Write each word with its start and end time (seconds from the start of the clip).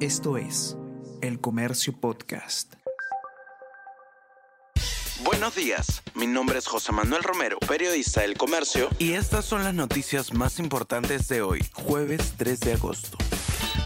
Esto 0.00 0.36
es 0.36 0.76
El 1.22 1.40
Comercio 1.40 1.98
Podcast. 1.98 2.74
Buenos 5.24 5.54
días, 5.54 6.02
mi 6.14 6.26
nombre 6.26 6.58
es 6.58 6.66
José 6.66 6.92
Manuel 6.92 7.22
Romero, 7.22 7.58
periodista 7.60 8.20
del 8.20 8.36
Comercio, 8.36 8.90
y 8.98 9.12
estas 9.12 9.46
son 9.46 9.64
las 9.64 9.72
noticias 9.72 10.34
más 10.34 10.58
importantes 10.58 11.28
de 11.28 11.40
hoy, 11.40 11.64
jueves 11.72 12.34
3 12.36 12.60
de 12.60 12.72
agosto. 12.74 13.16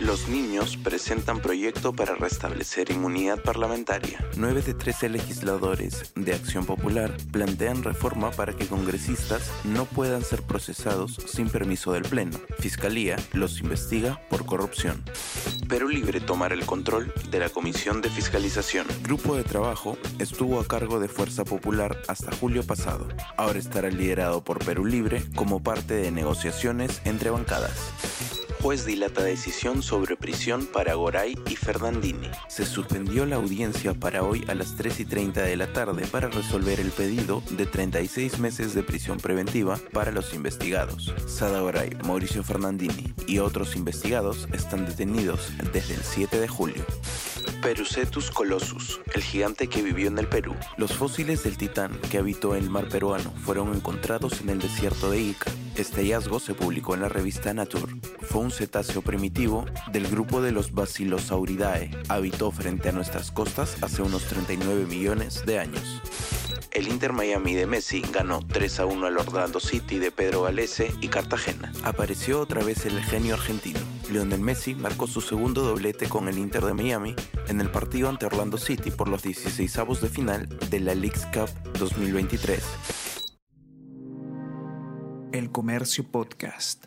Los 0.01 0.29
niños 0.29 0.79
presentan 0.79 1.43
proyecto 1.43 1.93
para 1.93 2.15
restablecer 2.15 2.91
inmunidad 2.91 3.43
parlamentaria. 3.43 4.27
9 4.37 4.63
de 4.63 4.73
13 4.73 5.11
legisladores 5.11 6.15
de 6.17 6.33
Acción 6.33 6.65
Popular 6.65 7.15
plantean 7.31 7.83
reforma 7.83 8.31
para 8.31 8.57
que 8.57 8.67
congresistas 8.67 9.51
no 9.63 9.85
puedan 9.85 10.25
ser 10.25 10.43
procesados 10.43 11.17
sin 11.27 11.51
permiso 11.51 11.93
del 11.93 12.05
Pleno. 12.05 12.41
Fiscalía 12.61 13.17
los 13.35 13.61
investiga 13.61 14.19
por 14.31 14.47
corrupción. 14.47 15.05
Perú 15.71 15.89
Libre 15.89 16.19
tomará 16.19 16.57
el 16.57 16.67
control 16.67 17.15
de 17.31 17.39
la 17.39 17.49
Comisión 17.49 18.03
de 18.03 18.11
Fiscalización. 18.11 18.89
Grupo 19.05 19.37
de 19.37 19.45
trabajo 19.45 19.97
estuvo 20.19 20.59
a 20.59 20.67
cargo 20.67 20.99
de 20.99 21.07
Fuerza 21.07 21.45
Popular 21.45 21.97
hasta 22.09 22.35
julio 22.35 22.65
pasado. 22.65 23.07
Ahora 23.37 23.61
estará 23.61 23.89
liderado 23.89 24.43
por 24.43 24.65
Perú 24.65 24.85
Libre 24.85 25.23
como 25.37 25.63
parte 25.63 25.95
de 25.95 26.11
negociaciones 26.11 27.01
entre 27.05 27.31
bancadas 27.31 27.93
juez 28.63 28.85
dilata 28.85 29.23
decisión 29.23 29.83
sobre 29.83 30.17
prisión 30.17 30.67
para 30.67 30.95
Goray 30.95 31.35
y 31.49 31.57
Fernandini. 31.57 32.31
Se 32.49 32.67
suspendió 32.67 33.25
la 33.25 33.37
audiencia 33.37 33.95
para 33.95 34.23
hoy 34.23 34.45
a 34.49 34.55
las 34.55 34.77
3 34.77 35.01
y 35.01 35.05
30 35.05 35.43
de 35.43 35.57
la 35.57 35.73
tarde 35.73 36.07
para 36.07 36.29
resolver 36.29 36.79
el 36.79 36.91
pedido 36.91 37.43
de 37.51 37.67
36 37.67 38.39
meses 38.39 38.75
de 38.75 38.83
prisión 38.83 39.19
preventiva 39.19 39.79
para 39.93 40.13
los 40.13 40.35
investigados. 40.35 41.15
Sada 41.27 41.61
Goray, 41.61 41.91
Mauricio 42.05 42.43
Fernandini 42.43 43.15
y 43.27 43.39
otros 43.39 43.77
investigados 43.77 44.47
están 44.53 44.87
detenidos 44.87 45.53
desde 45.73 45.95
el 45.95 46.03
7 46.03 46.39
de 46.39 46.49
julio. 46.49 46.85
Perucetus 47.63 48.31
colossus, 48.31 49.01
el 49.15 49.23
gigante 49.23 49.69
que 49.69 49.83
vivió 49.83 50.09
en 50.09 50.19
el 50.19 50.27
Perú. 50.27 50.55
Los 50.79 50.95
fósiles 50.95 51.43
del 51.43 51.59
titán 51.59 51.93
que 52.11 52.17
habitó 52.17 52.55
el 52.55 52.71
mar 52.71 52.89
peruano 52.89 53.33
fueron 53.45 53.75
encontrados 53.75 54.41
en 54.41 54.49
el 54.49 54.61
desierto 54.61 55.11
de 55.11 55.21
Ica. 55.21 55.51
Este 55.77 56.01
hallazgo 56.01 56.41
se 56.41 56.55
publicó 56.55 56.95
en 56.95 57.03
la 57.03 57.09
revista 57.09 57.53
Nature. 57.53 57.95
Fue 58.23 58.41
un 58.41 58.51
cetáceo 58.51 59.03
primitivo 59.03 59.67
del 59.93 60.09
grupo 60.09 60.41
de 60.41 60.53
los 60.53 60.73
Basilosauridae. 60.73 61.91
Habitó 62.09 62.51
frente 62.51 62.89
a 62.89 62.93
nuestras 62.93 63.31
costas 63.31 63.77
hace 63.83 64.01
unos 64.01 64.25
39 64.25 64.87
millones 64.87 65.45
de 65.45 65.59
años. 65.59 66.01
El 66.71 66.89
Inter 66.89 67.13
Miami 67.13 67.55
de 67.55 67.67
Messi 67.67 68.03
ganó 68.13 68.47
3 68.47 68.81
a 68.81 68.87
1 68.87 69.07
al 69.07 69.19
Orlando 69.19 69.61
City 69.61 69.99
de 69.99 70.11
Pedro 70.11 70.43
Galese 70.43 70.95
y 71.01 71.09
Cartagena. 71.09 71.73
Apareció 71.85 72.41
otra 72.41 72.63
vez 72.63 72.87
el 72.87 73.03
genio 73.03 73.35
argentino. 73.35 73.81
Lionel 74.11 74.41
Messi 74.41 74.75
marcó 74.75 75.07
su 75.07 75.21
segundo 75.21 75.63
doblete 75.63 76.09
con 76.09 76.29
el 76.29 76.39
Inter 76.39 76.65
de 76.65 76.75
Miami 76.75 77.15
en 77.49 77.61
el 77.61 77.71
partido 77.71 78.09
ante 78.09 78.27
Orlando 78.27 78.59
City 78.59 78.91
por 78.91 79.09
los 79.09 79.25
16avos 79.25 80.01
de 80.01 80.09
final 80.09 80.49
de 80.71 80.81
la 80.81 80.95
Leagues 80.95 81.27
Cup 81.27 81.49
2023. 81.79 82.63
El 85.33 85.51
Comercio 85.53 86.05
Podcast. 86.11 86.87